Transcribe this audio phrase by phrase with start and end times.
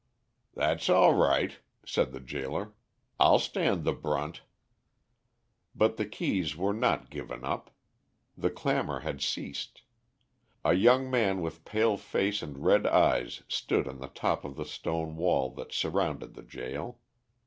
[0.55, 2.73] "That's all right," said the gaoler,
[3.19, 4.41] "I'll stand the brunt."
[5.75, 7.69] But the keys were not given up.
[8.35, 9.83] The clamour had ceased.
[10.65, 14.65] A young man with pale face and red eyes stood on the top of the
[14.65, 16.99] stone wall that surrounded the gaol.